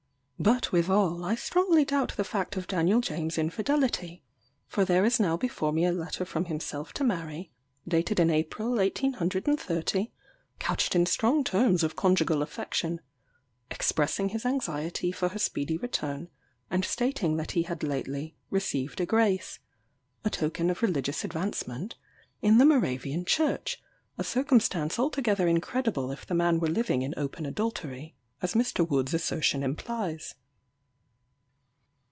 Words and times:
But 0.41 0.71
withal, 0.71 1.23
I 1.23 1.35
strongly 1.35 1.85
doubt 1.85 2.15
the 2.17 2.23
fact 2.23 2.57
of 2.57 2.65
Daniel 2.65 2.99
James' 2.99 3.37
infidelity; 3.37 4.23
for 4.65 4.83
there 4.83 5.05
is 5.05 5.19
now 5.19 5.37
before 5.37 5.71
me 5.71 5.85
a 5.85 5.91
letter 5.91 6.25
from 6.25 6.45
himself 6.45 6.93
to 6.93 7.03
Mary, 7.03 7.51
dated 7.87 8.19
in 8.19 8.31
April 8.31 8.71
1830, 8.71 10.11
couched 10.57 10.95
in 10.95 11.05
strong 11.05 11.43
terms 11.43 11.83
of 11.83 11.95
conjugal 11.95 12.41
affection; 12.41 13.01
expressing 13.69 14.29
his 14.29 14.43
anxiety 14.43 15.11
for 15.11 15.29
her 15.29 15.37
speedy 15.37 15.77
return, 15.77 16.27
and 16.71 16.85
stating 16.85 17.37
that 17.37 17.51
he 17.51 17.61
had 17.61 17.83
lately 17.83 18.35
"received 18.49 18.99
a 18.99 19.05
grace" 19.05 19.59
(a 20.25 20.31
token 20.31 20.71
of 20.71 20.81
religious 20.81 21.23
advancement) 21.23 21.93
in 22.41 22.57
the 22.57 22.65
Moravian 22.65 23.25
church, 23.25 23.79
a 24.17 24.23
circumstance 24.23 24.97
altogether 24.97 25.47
incredible 25.47 26.09
if 26.11 26.25
the 26.25 26.33
man 26.33 26.59
were 26.59 26.67
living 26.67 27.03
in 27.03 27.13
open 27.15 27.45
adultery, 27.45 28.15
as 28.43 28.55
Mr. 28.55 28.87
Wood's 28.89 29.13
assertion 29.13 29.61
implies. 29.61 30.33